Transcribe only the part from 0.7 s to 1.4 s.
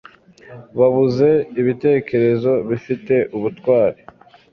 Babuze